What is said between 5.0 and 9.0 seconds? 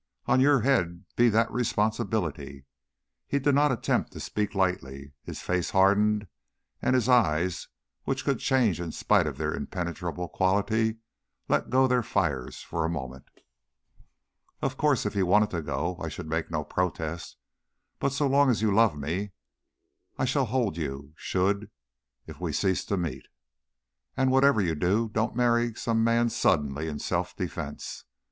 His face hardened, and his eyes, which could change in